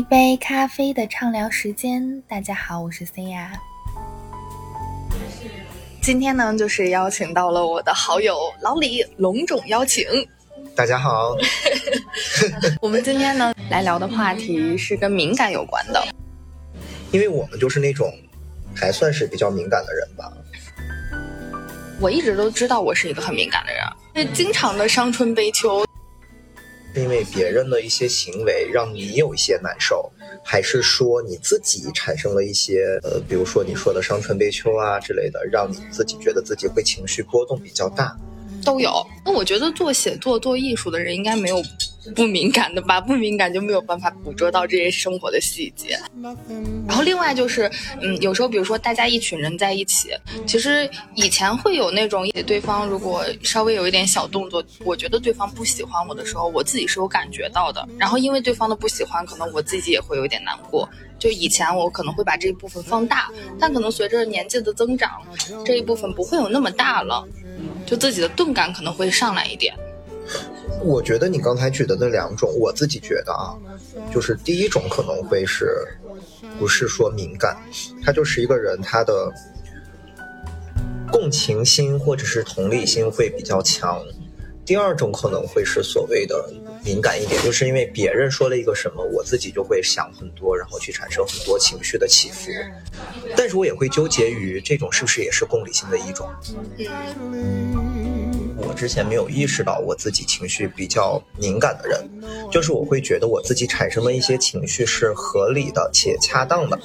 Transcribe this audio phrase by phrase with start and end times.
[0.00, 3.52] 一杯咖啡的畅聊时间，大家好，我是 C 亚。
[6.00, 10.06] 今天呢，就是邀请到了我的好友老李，隆重邀请。
[10.74, 11.36] 大家好，
[12.80, 16.02] 我们今天呢来聊的话题是跟敏感有关的，
[17.12, 18.10] 因为我们就是那种
[18.74, 20.32] 还算是比较敏感的人吧。
[22.00, 25.84] 我一直都知道我是一个很敏感的人，就经常的伤春悲秋。
[26.94, 30.10] 是因为别人的一些行为让你有一些难受，
[30.44, 38.16] 还是说你自己产生了一些呃，比如说你说的伤春悲秋啊之类的，让你自己觉得自己会情绪波动比较大？
[38.64, 38.90] 都有。
[39.24, 41.62] 那我觉得做写作、做艺术的人应该没有。
[42.14, 45.98] 不敏感的吧，不敏感就没有办法捕捉到这些生活的细节。
[46.86, 50.10] 然后另外就是，嗯，有时候比如说大家一群人在一起，
[50.46, 57.86] 其实以前会有那种对方如果稍微有一点小动作，我觉得对方不喜欢我的时候，我自己是有感觉到的。
[57.98, 60.88] 然后因为对方的不喜欢，可能我自己也会有点难过。
[61.18, 65.20] 就以前我可能会把这一部分放大，但可能随着年纪的增长，
[65.66, 67.28] 这一部分不会有那么大了，
[67.84, 69.74] 就自己的钝感可能会上来一点。
[70.82, 73.54] 我觉得你刚才举的那两种，我自己觉得啊，
[74.12, 75.86] 就是第一种可能会是，
[76.58, 77.56] 不是说敏感，
[78.02, 79.32] 他就是一个人他的
[81.12, 84.02] 共情心或者是同理心会比较强。
[84.64, 86.48] 第二种可能会是所谓的
[86.84, 92.50] 敏感一点，就是因为别人说了一个什么，我自己就会想很多，然后去产生很多情绪的起伏。
[93.36, 96.28] 但是我也会纠结于这种是不是也是共理性的一种。
[98.66, 102.02] 我之前没有意识到我自己情绪比较敏感的人，
[102.50, 106.78] 就是我会觉得我自己产生的一些情绪是合理的且恰当的，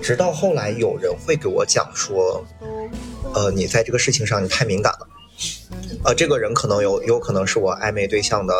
[0.00, 2.44] 直到后来有人会给我讲说，
[3.34, 5.08] 呃，你在这个事情上你太敏感了，
[6.04, 8.54] 呃，这个人可能有有可能是我暧昧对象的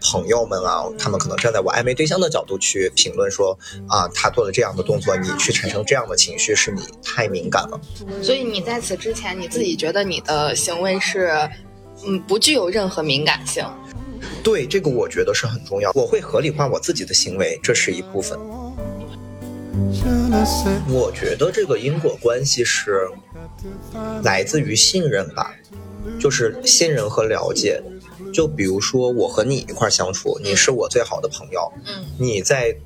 [0.00, 7.80] 朋友们啊，他们可能站在我暧昧对象的角度去评论说，啊，他做了这样的动作，你去产生这样的情绪是你太敏感了。
[8.22, 11.30] 所以你在此之前你自己觉得你的行为是？
[12.04, 13.64] 嗯，不具有任何敏感性。
[14.42, 15.90] 对这个，我觉得是很重要。
[15.94, 18.38] 我会合理化我自己的行为，这是一部分。
[20.88, 23.08] 我觉得这个因果关系是
[24.22, 25.54] 来自于信任吧，
[26.20, 27.82] 就是信任和了解。
[28.32, 31.72] 就比如说，我和你一块相处，你是我最好的朋友。
[31.86, 32.76] 嗯，你在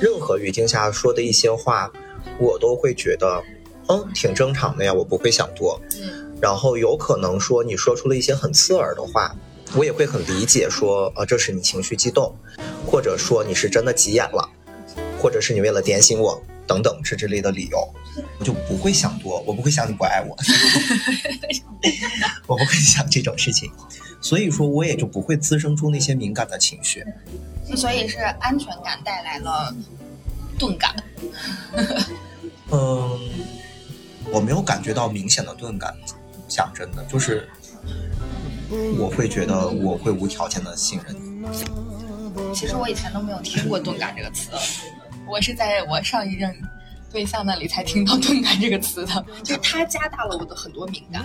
[0.00, 1.90] 任何语境下说的一些话，
[2.38, 3.42] 我都会觉得，
[3.88, 5.80] 嗯，挺正常的呀，我不会想多。
[6.00, 6.25] 嗯。
[6.40, 9.34] 然后有可能说你说出了一些很刺耳的话，
[9.74, 12.34] 我也会很理解说，呃，这是你情绪激动，
[12.86, 14.48] 或者说你是真的急眼了，
[15.20, 17.88] 或者是你为了点醒我等等这之类的理由，
[18.38, 20.36] 我就不会想多，我不会想你不爱我，
[22.46, 23.70] 我不会想这种事情，
[24.20, 27.04] 所以说我也就不会滋生出那些敏感的情绪。
[27.74, 29.74] 所以是安全感带来了
[30.58, 30.94] 钝感。
[32.70, 33.18] 嗯，
[34.30, 35.94] 我没有感觉到明显的钝感。
[36.48, 37.48] 讲真的，就是
[38.98, 41.46] 我会觉得我会无条件的信任你。
[42.54, 44.50] 其实我以前都没有听过“钝感”这个词，
[45.26, 46.54] 我是在我上一任
[47.12, 49.24] 对象那里才听到“钝感”这个词的。
[49.42, 51.24] 就是他加大了我的很多敏感，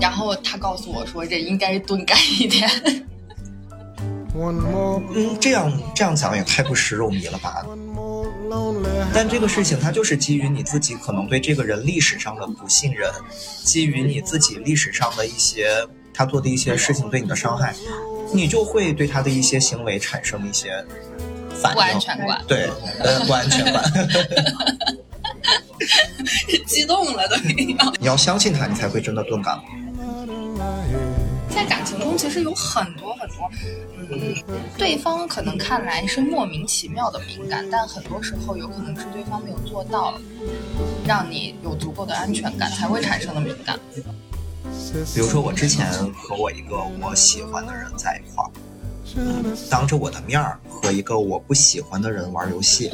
[0.00, 2.70] 然后他告诉我说：“这应该钝感一点。”
[4.36, 7.64] 嗯，这样这样讲也太不食肉糜了吧？
[9.12, 13.10] 但这个事情，它就是基于你自己可能对这个人历史上的不信任，
[13.64, 17.74] 基于你自己历史上的一些他做的一些事情对你的伤害，
[18.32, 20.84] 你就会对他的一些行为产生一些
[21.50, 21.76] 反应。
[21.76, 22.44] 不安全感。
[22.46, 22.68] 对，
[23.00, 23.82] 呃，不安全感。
[26.66, 27.36] 激动了都。
[28.00, 29.60] 你要相信他，你才会真的钝感。
[31.54, 33.48] 在感情中，其实有很多很多，
[34.10, 34.34] 嗯，
[34.76, 40.18] 对方可能看来是莫名其妙的敏感，但很多时候有可能是对方没有做到，
[41.06, 43.78] 让你有足够的安全感才会产生的敏感。
[45.14, 48.50] 比如说，我之前和我一个我喜欢的人在一块儿，
[49.70, 52.90] 当着我的面儿和一个我不喜欢的人玩游戏，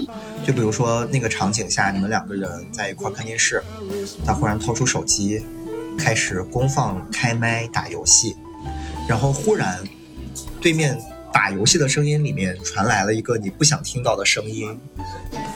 [0.46, 3.62] 就比如说那个场景下，你们两个人在一块儿看电视，
[4.26, 5.42] 他忽然掏出手机，
[5.96, 8.36] 开始公放开麦打游戏。
[9.10, 9.76] 然后忽然，
[10.60, 10.96] 对面
[11.32, 14.78] 打游戏的声音里面传来了一个你不想听到的声音，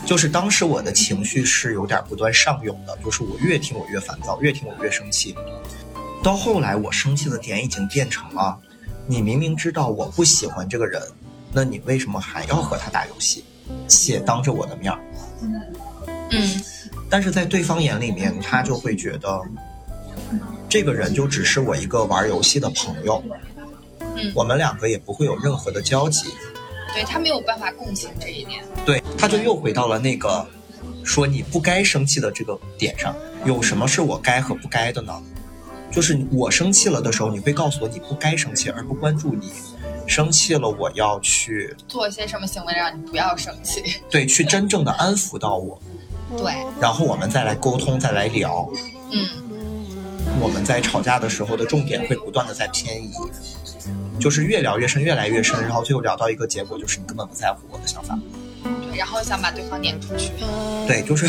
[0.04, 5.36] 就是当时我的情绪是有点不断上涌的，就是我越听我越烦躁，越听我越生气。
[6.20, 8.58] 到后来我生气的点已经变成了，
[9.06, 11.00] 你明明知道我不喜欢这个人，
[11.52, 13.44] 那你为什么还要和他打游戏，
[13.86, 14.98] 且当着我的面儿？
[16.32, 16.60] 嗯，
[17.08, 19.40] 但是在对方眼里面，他就会觉得。
[20.74, 23.22] 这个人就只是我一个玩游戏的朋友，
[24.16, 26.26] 嗯，我们两个也不会有任何的交集，
[26.92, 28.64] 对他没有办法共情这一点。
[28.84, 30.44] 对，他就又回到了那个
[31.04, 33.14] 说你不该生气的这个点上。
[33.44, 35.16] 有什么是我该和不该的呢？
[35.92, 39.52] 就是我生气了的时候，你会告诉我你不该生气，而不关注你
[40.08, 43.80] 生气了，我要去做些什么行为让你不要生气。
[44.10, 45.80] 对，去真正的安抚到我。
[46.36, 48.68] 对，然后我们再来沟通，再来聊。
[49.12, 49.28] 嗯，
[50.40, 53.12] 我们在吵架的时候的重点会不断的在偏移，
[54.18, 58.18] 就是越聊越深，越来越深，然后最后聊到一个结果，就是你根本不在乎我的想法。
[58.62, 60.30] 对，然后想把对方撵出去。
[60.86, 61.26] 对，就是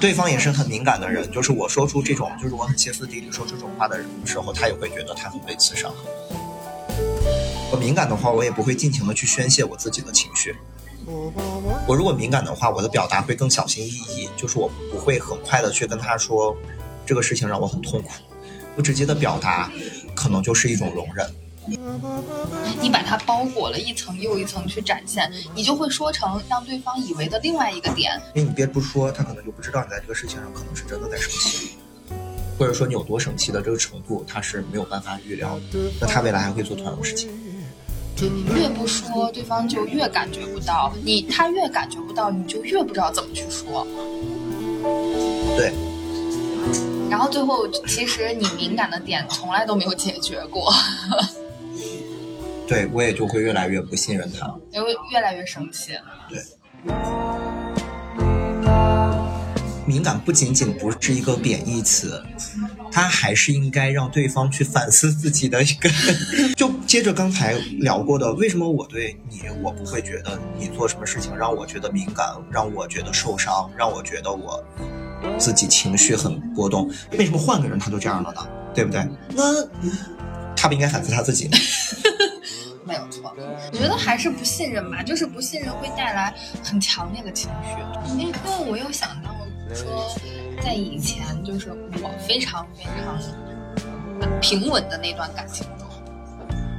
[0.00, 5.92] 对方也是很敏感的人，就是我说出这种，就是我很歇斯底里说出这种话的时候，他也会觉得他很被刺伤。
[7.70, 10.56] 我敏感的话，我也不会尽情的去宣泄我自己的情绪。
[11.86, 16.56] 我如果敏感的话，我的表达会更小心翼翼，就是我不会很快的去跟他说
[17.08, 18.10] 这个事情让我很痛苦。
[18.76, 19.72] 不直接的表达，
[20.14, 21.26] 可能就是一种容忍。
[22.82, 28.12] 你把它包裹了一层又一层去展现，你就会说成让对方以为的另外一个点。
[28.34, 31.70] 因为你别不说，他可能就不知道你在这个事情上可能是真的在生气，
[32.58, 35.78] 或者说你有多生气的这个程度，他是没有办法预料的。
[35.98, 37.30] 那他未来还会做同样的事情。
[38.20, 43.86] 你越不说，对方就越感觉不到；你他越感觉不到，你就越不知道怎么去说。
[45.56, 45.72] 对。
[47.10, 50.72] 然后最后，其实你敏感的点从来都没有解决过。
[52.66, 55.92] 对我也就会越来越不信任他，因为越来越生气。
[56.28, 56.38] 对。
[59.86, 62.22] 敏感不仅仅不是一个贬义词，
[62.92, 65.88] 它还是应该让对方去反思自己的一个。
[66.54, 74.62] 就接着刚才聊过的，为什么我对你，我不会觉得你做什么事情让我觉得敏感，让我觉得受伤，让我觉得我
[75.38, 76.90] 自己情绪很波动？
[77.12, 78.46] 为什么换个人他就这样了呢？
[78.74, 79.06] 对不对？
[79.34, 79.42] 那
[80.56, 81.58] 他不应该反思他自己吗？
[82.84, 83.34] 没有错，
[83.72, 86.34] 我觉得还是不信任吧，就是不信任会带来
[86.64, 88.18] 很强烈的情绪。
[88.18, 88.34] 因为
[88.66, 89.34] 我又想到。
[89.74, 90.10] 说，
[90.64, 91.68] 在以前就是
[92.02, 95.86] 我非常非常平稳的那段感情中，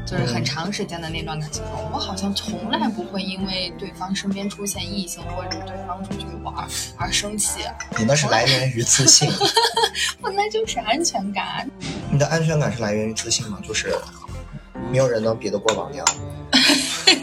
[0.10, 6.68] 就是很长时间的那段感情中，我好像从来不会因为对方身边出现异性或者对方出去玩
[6.98, 7.60] 而生气。
[7.96, 9.30] 你那是来源于自信，
[10.20, 11.70] 我那就是安全感。
[12.10, 13.60] 你的安全感是来源于自信吗？
[13.64, 13.96] 就是
[14.92, 16.04] 没有人能比得过王娘。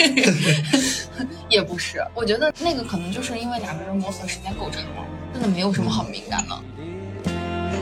[1.50, 5.04] 也不是，我觉得那个可能就是因为两个人磨合时间够长了。
[5.32, 6.56] 真的没有什么好敏感的，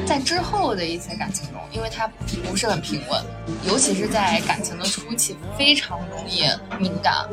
[0.05, 2.07] 在之后的一些感情中，因为它
[2.49, 3.25] 不是很平稳，
[3.67, 6.45] 尤其是在感情的初期，非常容易
[6.79, 7.27] 敏感，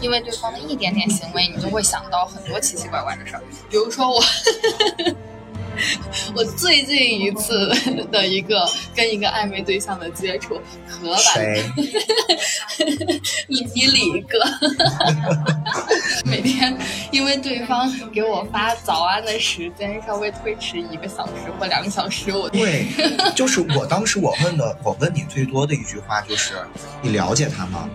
[0.00, 4.22] 因为对方的一点点行为，你就会想到很多奇奇怪怪的事儿，比如说我。
[6.34, 7.68] 我最近一次
[8.10, 11.42] 的一个跟一个暧昧对象的接触，可把
[13.48, 14.38] 你你理一个，
[16.24, 16.76] 每天
[17.10, 22.86] 因为对方给我发早安的时间稍微推迟一个小时或两个小时，我对，
[23.34, 26.54] 就是我当时我问的，我问你最多的一句话就是
[27.02, 27.88] 你了解他吗？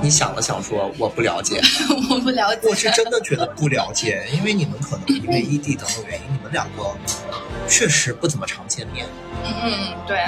[0.00, 1.60] 你想了想说我不了解，
[2.10, 6.94] 我不了解，我是真的觉得不了解，因为你们可能因为异地等等原因，你们两个
[7.66, 9.06] 确实不怎么常见面。
[9.44, 10.18] 嗯，对。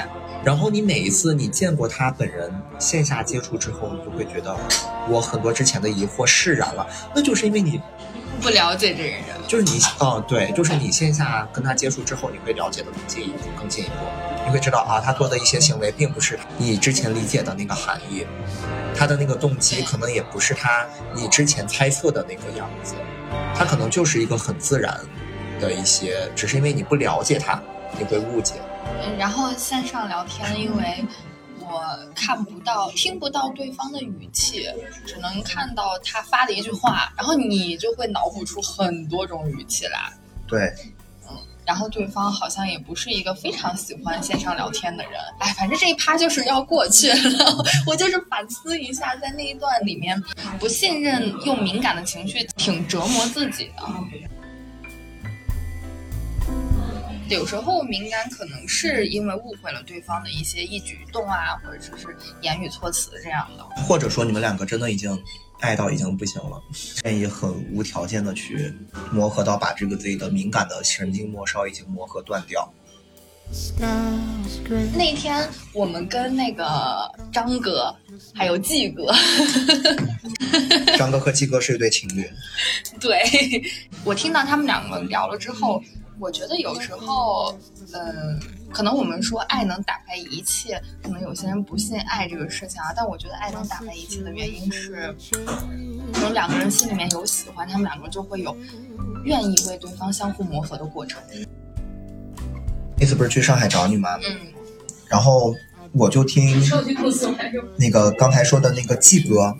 [0.43, 4.55] 然后你每一次你见过他本人线下接触之后，你就会觉得
[5.07, 6.85] 我很多之前的疑惑释然了，
[7.15, 7.79] 那就是因为你
[8.39, 9.23] 不了解这个人。
[9.47, 13.95] 就是你，哦，对，就是你线下跟他接触之后，你会了解的更进一步，更进一步，
[14.45, 18.25] 你会知道啊，他做的一些行为并不是你之前理解的那个含义。
[18.95, 22.95] 他的那个动机可能也不是他你之前猜测的那个样子，
[23.55, 24.97] 他可能就是一个很自然
[25.59, 27.61] 的一些，只是因为你不了解他，
[27.97, 28.55] 你会误解。
[29.17, 31.03] 然后线上聊天，因为
[31.71, 34.65] 我看不到、听不到对方的语气，
[35.05, 40.11] 只能看到他发的一句话，然后你就会脑补出很多种语气来。
[40.47, 40.73] 对。
[41.29, 47.63] 嗯然后对方好像也不是一个非常喜欢线上聊天的人，哎，反正这一趴就是要过去了。
[47.85, 50.21] 我就是反思一下，在那一段里面，
[50.59, 53.83] 不信任又敏感的情绪挺折磨自己的。
[57.35, 63.63] 有时候敏感可能是因为误会了对方的一些一举一动啊，或者说是言语措辞这样的。
[63.83, 65.17] 或者说你们两个真的已经。
[65.61, 66.59] 爱到已经不行了，
[67.05, 68.73] 愿意很无条件的去
[69.11, 72.67] 磨合到把这个自己的敏感的神经末梢已经磨合断掉。
[74.95, 76.65] 那天我们跟那个
[77.31, 77.95] 张哥
[78.33, 79.13] 还有季哥，
[80.97, 82.27] 张哥和季哥是一对情侣。
[82.99, 83.21] 对，
[84.03, 85.79] 我听到他们两个聊了之后，
[86.19, 87.57] 我觉得有时候，
[87.93, 88.39] 嗯。
[88.73, 95.13] 可能我们说爱能打败一切，可能有些人不信爱这个事情啊，但我觉得爱能打败一切的原因是，
[96.13, 98.55] 可能两个人心里面有喜欢，他们两个就会有
[99.25, 101.21] 愿意为对方相互磨合的过程。
[102.97, 104.17] 那次不是去上海找你吗？
[104.23, 104.37] 嗯，
[105.09, 105.53] 然后
[105.91, 106.57] 我就听
[107.75, 109.53] 那个刚才说的那个季哥，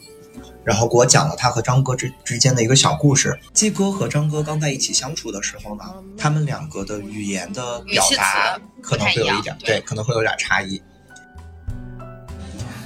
[0.64, 3.38] 然后给我讲了他和张哥之之间的一个小故事。
[3.54, 5.84] 季哥和张哥刚在一起相处的时候呢，
[6.18, 10.82] 他们两个的语言的表达可能会有一点对，可能会有点差异。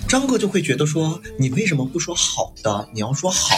[0.08, 2.88] 张哥就会觉得说，你为什么不说好的？
[2.94, 3.56] 你要说好，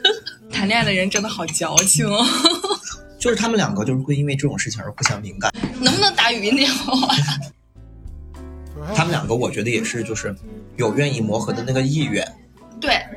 [0.52, 2.22] 谈恋爱的人真的好矫情哦，
[3.18, 5.52] 就是他们两个就是会因为这种事情而互相敏感。
[5.80, 7.14] 能不能打语音电话？
[8.94, 10.36] 他们两个我觉得也是，就是
[10.76, 12.26] 有愿意磨合的那个意愿。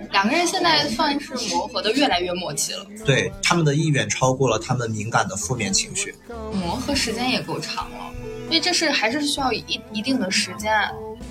[0.08, 6.16] 对，两个人现在算是磨合的越来越默契了，对他们的意愿超过了他们敏感的负面情绪。
[6.54, 8.14] 磨合时间也够长了，
[8.46, 10.72] 因为这是还是需要一一定的时间。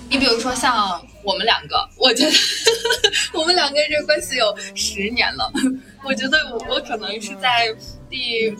[0.09, 2.31] 你比如说像我们两个，我觉得
[3.33, 5.51] 我们两个人这关系有十年了，
[6.05, 7.75] 我觉得我我可能是在
[8.09, 8.55] 第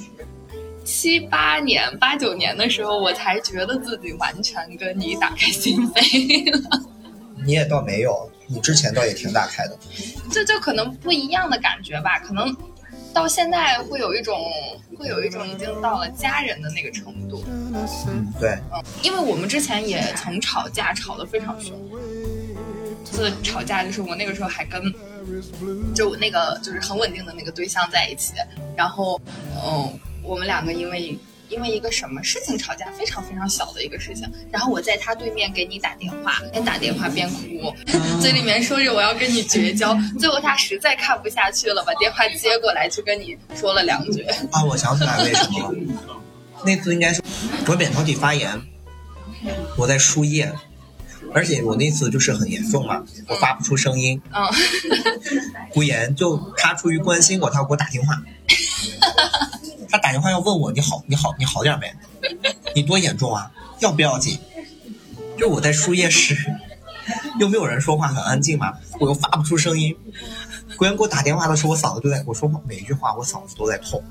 [0.83, 6.81] 七八年、八九年的时候，我才觉得自己完全跟你打开心扉了。
[7.45, 9.77] 你也倒没有，你之前倒也挺打开的。
[10.31, 12.55] 这就可能不一样的感觉吧，可能
[13.13, 14.35] 到现在会有一种
[14.97, 17.43] 会有一种已经到了家人的那个程度。
[17.47, 21.77] 嗯，对，嗯，因为我们之前也曾吵架，吵得非常凶。
[23.05, 24.81] 这次吵架就是我那个时候还跟
[25.95, 28.33] 就那个就是很稳定的那个对象在一起，
[28.75, 29.19] 然后
[29.55, 31.17] 嗯，我们两个因为
[31.49, 37.73] 因为一个什么事情吵架，非常非常小的一个事情，然后我在他对面给你打电话，边打电话边哭，
[38.21, 44.21] 嘴里面说着我要跟你绝交，最后他实在看不下去了，把电话接过来就跟你说了两句。
[44.51, 45.73] 啊，我想起来为什么了。
[46.65, 47.21] 那次应该是
[47.67, 48.49] 我扁桃体发炎，
[49.77, 50.51] 我在输液，
[51.33, 54.43] 而且我那次就是很严重嘛，我发不出声音，嗯，
[55.71, 58.19] 顾言就他出于关心我，他要给我打电话，
[59.89, 61.93] 他打电话要问我你好你好你好点没？
[62.75, 63.51] 你多严重啊？
[63.79, 64.39] 要不要紧？
[65.37, 66.35] 就我在输液室，
[67.39, 69.95] 又没有人说话，很安静嘛，我又发不出声音。
[70.75, 74.03] 顾言给我打电话的时候，我嗓子就在我说话每一句话，我嗓子都在痛，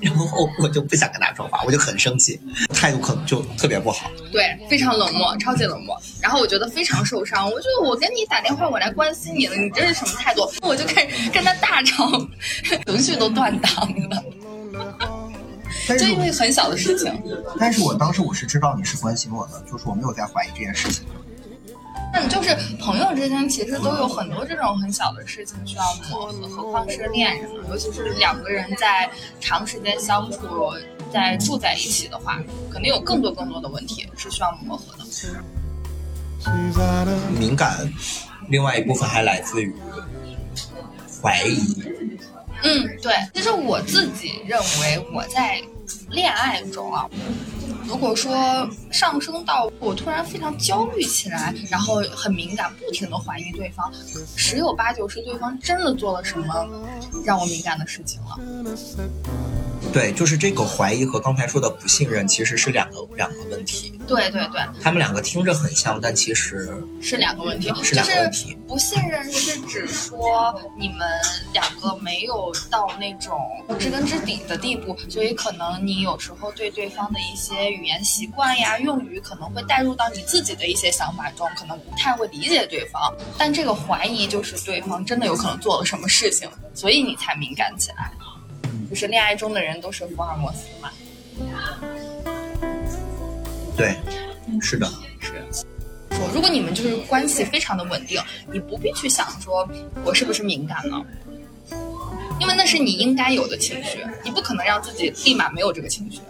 [0.00, 2.40] 然后我就不想跟他说话，我就很生气，
[2.70, 4.10] 态度可能就特别不好。
[4.32, 5.98] 对，非常冷漠，超级冷漠。
[6.20, 10.50] 然后我觉得非常受伤，我觉得我跟你打电话，我来关心你了，你这是什么态度？
[10.62, 12.10] 我就开始跟他大吵，
[12.86, 13.70] 情绪都断档
[14.10, 14.24] 了，
[15.88, 17.12] 但就因为很小的事情。
[17.58, 21.04] 但是我当时我是知道你是关心我的，就是我没有在怀疑这件事情。
[22.14, 27.62] 嗯，就是朋友之间其实都有很多这种很小的事情需要磨合，何况是恋人呢？
[27.68, 29.10] 尤其是两个人在
[29.40, 30.38] 长时间相处、
[31.12, 35.04] 在住在一起的话，肯定有更多更多的问题是需要磨合的。
[37.36, 37.92] 敏感，
[38.48, 39.74] 另外一部分还来自于
[41.20, 41.93] 怀疑。
[42.64, 45.62] 嗯，对，其实我自己认为我在
[46.10, 47.06] 恋爱中啊，
[47.86, 53.92] 如果说上升到我突然非常焦虑起来，然后很敏感，不停的怀疑对方，
[54.34, 56.66] 十有八九是对方真的做了什么
[57.24, 58.38] 让我敏感的事情了。
[59.94, 63.92] 对，就是这个怀疑和刚才说的不信任其实是两个两个问题。
[64.08, 66.68] 对对对，他们两个听着很像，但其实
[67.00, 70.98] 是两个问题，是两个问题就是不信任是指说你们
[71.52, 73.40] 两个没有到那种
[73.78, 83.00] 知根知底的地步，所以可能你有时候对对方的一些语言习惯呀、用语可能会带入到你自己的一些想法中，可能不太会理解对方。
[83.38, 88.12] 但这个怀疑就是对方真的有可能做了什么事情，所以你才敏感起来。
[88.94, 90.88] 就是恋爱中的人都是福尔摩斯嘛，
[93.76, 93.96] 对，
[94.60, 94.86] 是的，
[95.18, 95.32] 是。
[96.16, 98.22] 说，如果你们就是关系非常的稳定，
[98.52, 99.68] 你不必去想说
[100.04, 101.04] 我是不是敏感了，
[102.38, 106.20] 因为那是你应该有的情绪，你不可能让自己立马没有这个情绪，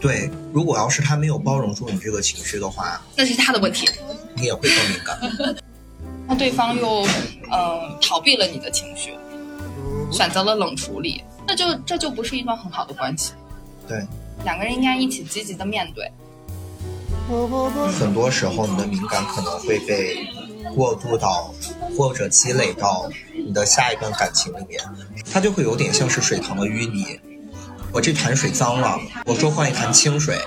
[0.00, 0.30] 对。
[0.52, 3.88] 如果要是他没有包容住你这个情绪的话，那是他的问题。
[4.36, 5.56] 你也会更敏感。
[6.28, 9.12] 那对方又嗯、呃逃避了你的情绪，
[10.12, 13.32] 选择了冷处理，那就这就不是一段很好的关系。
[13.88, 14.04] 对，
[14.44, 16.10] 两个人应该一起积极的面对。
[17.98, 20.26] 很多时候你的敏感可能会被
[20.74, 21.54] 过渡到
[21.96, 24.80] 或者积累到你的下一段感情里面，
[25.32, 27.18] 它就会有点像是水塘的淤泥。
[27.92, 30.38] 我这潭水脏了，我说换一潭清水，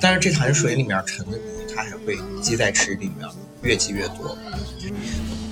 [0.00, 1.42] 但是这潭水里面沉的泥，
[1.74, 3.28] 它还会积在池里面，
[3.62, 4.36] 越积越多。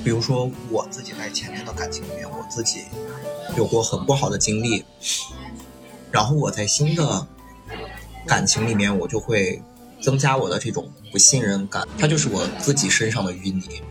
[0.06, 2.84] 比如说我自己在前面的感情里面，我自己
[3.56, 4.84] 有过很不好的经历，
[6.12, 7.26] 然后我在新的
[8.24, 9.60] 感情里面，我就会
[10.00, 13.82] 增加我的这种不信任感，它就是我自己身上的淤泥。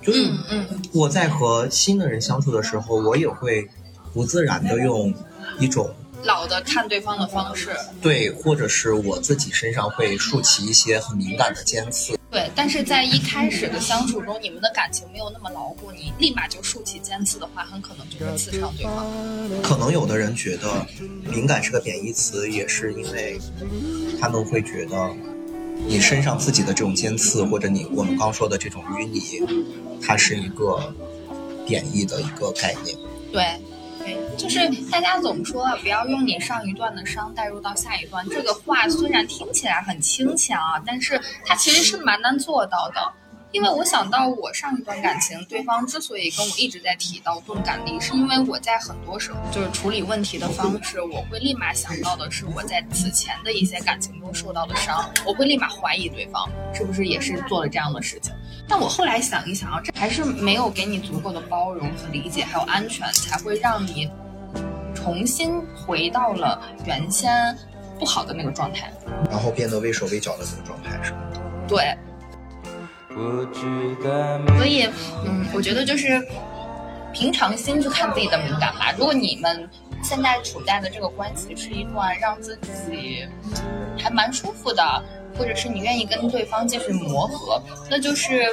[0.00, 3.68] 就是嗯嗯我在和新的人相处的时候，我也会
[4.14, 5.12] 不自然的用
[5.58, 5.92] 一种
[6.22, 7.70] 老的看对方的方式，
[8.00, 12.16] 对，或者是我自己身上会竖起一些很敏感的尖刺。
[12.28, 19.06] 对，但是在一开始的相处中，你们的感情没有那么牢固，你立马就竖起尖刺的话，很可能就会刺伤对方。
[19.62, 20.86] 可能有的人觉得
[21.24, 23.40] 敏感是个贬义词，也是因为
[24.20, 25.14] 他们会觉得
[25.86, 29.40] 你身上自己的这种尖刺，或者你我们刚说的这种淤泥，
[30.02, 30.92] 它是一个
[31.66, 32.96] 贬义的一个概念。
[33.32, 33.60] 对，对，
[34.36, 43.12] 就是大家总说不要用你上一段的伤带入到下一段，这个话虽然听起来很轻巧啊，但是它其实是蛮难做到的。
[43.52, 58.34] 因为我想到我上一段感情，对方之所以跟我一直在提到钝感力，是因为我在很多时候就是处理问题的方式，我会立马想到的是我在此前的一些感情中受到的伤，我会立马怀疑对方是不是也是做了这样的事情。
[58.68, 64.10] 但我后来想一想啊，这还是没有给你足够的包容和理解，还有安全，才会让你
[65.06, 67.56] 重新回到了原先
[67.96, 68.92] 不好的那个状态。
[69.30, 71.18] 然后变得畏手畏脚的那个状态，是吗？
[71.68, 71.96] 对，
[74.56, 74.90] 所以，
[75.24, 76.20] 嗯，我觉得就是
[77.12, 78.92] 平常心去看自己的敏感吧。
[78.98, 79.70] 如果你们
[80.02, 83.24] 现在处在的这个关系是一段让自己
[83.96, 84.82] 还蛮舒服的，
[85.38, 88.52] 或者是你愿意跟对方继续磨合，那就是，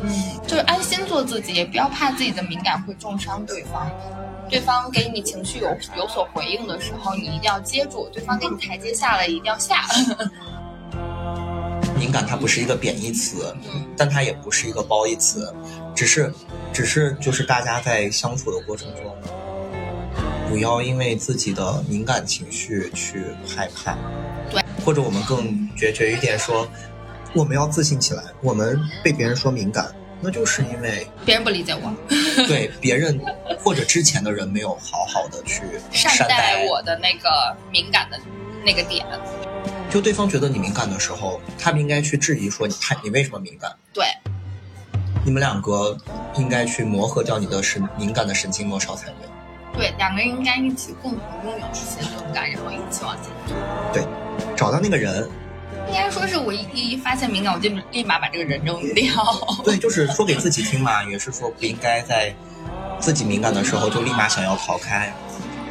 [0.00, 0.12] 嗯，
[0.46, 3.90] 就是安心做自己，也不要怕自己的敏感会重伤对方。
[4.48, 9.82] 对方给你情绪有有所回应的时候，你一定要接住；对方给你台阶下来，一定要下。
[11.98, 13.54] 敏感它不是一个贬义词，
[13.96, 15.52] 但它也不是一个褒义词，
[15.94, 16.32] 只是，
[16.72, 19.16] 只是就是大家在相处的过程中，
[20.50, 23.96] 不要因为自己的敏感情绪去害怕，
[24.50, 26.68] 对，或者我们更决绝一点说，
[27.32, 28.22] 我们要自信起来。
[28.42, 29.90] 我们被别人说敏感，
[30.24, 31.94] 那就是因为别人不理解我，
[32.48, 33.20] 对别人
[33.58, 38.18] 或者之前的人没有好好的去善待待我的那个敏感的
[38.64, 39.04] 那个点。
[39.90, 43.70] 就对方觉得你敏感的时候，他们应该去质疑说你太你为什么敏感？
[43.92, 44.06] 对，
[45.24, 45.96] 你们两个
[46.36, 49.28] 应该去磨合掉你的神敏感的神经末梢才对。
[49.76, 53.54] 对，两个人应该一起共同拥有这些钝感，然后一起往前走。
[53.92, 54.02] 对，
[54.56, 55.28] 找到那个人，
[55.88, 59.14] 应该说是我一一发现敏感，我就立马把这个人扔掉。
[59.64, 62.34] 对，就是说给自己听嘛，也是说不应该在
[62.98, 65.12] 自己敏感的时候就立马想要逃开。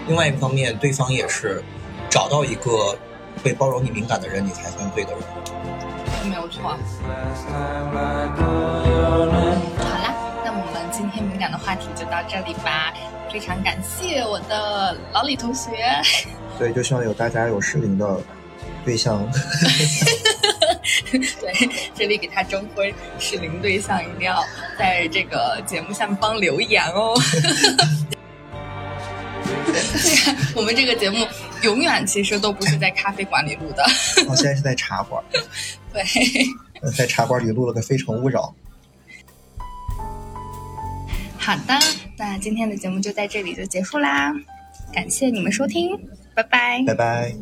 [0.08, 1.63] 另外一方面，对方也是
[2.10, 2.97] 找到一个
[3.43, 5.21] 会包容你敏感的人，你才算对的人。
[6.30, 6.62] 没有错。
[6.63, 6.78] 好
[9.99, 10.13] 啦，
[10.45, 12.93] 那我们今天敏感的话题就到这里吧。
[13.32, 15.71] 非常感谢我的老李同学。
[16.60, 18.21] 对，就希望有大家有适龄的
[18.84, 19.28] 对象。
[21.12, 24.43] 对，这里给他征婚适龄对象，一定要
[24.78, 27.13] 在这个节目下面帮留言哦。
[29.43, 29.80] 对
[30.26, 31.26] 呀，我们这个节目
[31.63, 33.84] 永远其实都不是在咖啡馆里录的。
[34.28, 35.24] 我 现在是在茶馆，
[35.93, 36.04] 对，
[36.91, 38.41] 在茶馆里录了个《非诚勿扰》。
[41.38, 41.80] 好的，
[42.17, 44.34] 那今天的节目就在这里就结束啦，
[44.93, 46.00] 感谢你们收听，
[46.34, 46.84] 拜拜。
[46.86, 47.36] 拜拜。